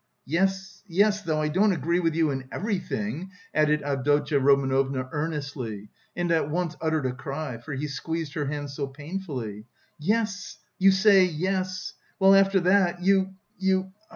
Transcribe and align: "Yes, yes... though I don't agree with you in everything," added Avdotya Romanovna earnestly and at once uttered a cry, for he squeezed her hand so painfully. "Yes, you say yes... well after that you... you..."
"Yes, 0.25 0.81
yes... 0.87 1.21
though 1.21 1.39
I 1.39 1.47
don't 1.47 1.71
agree 1.73 1.99
with 1.99 2.15
you 2.15 2.31
in 2.31 2.47
everything," 2.51 3.29
added 3.53 3.83
Avdotya 3.83 4.39
Romanovna 4.39 5.07
earnestly 5.11 5.91
and 6.15 6.31
at 6.31 6.49
once 6.49 6.75
uttered 6.81 7.05
a 7.05 7.13
cry, 7.13 7.59
for 7.59 7.75
he 7.75 7.85
squeezed 7.87 8.33
her 8.33 8.45
hand 8.47 8.71
so 8.71 8.87
painfully. 8.87 9.65
"Yes, 9.99 10.57
you 10.79 10.89
say 10.89 11.25
yes... 11.25 11.93
well 12.17 12.33
after 12.33 12.59
that 12.61 13.03
you... 13.03 13.35
you..." 13.59 13.91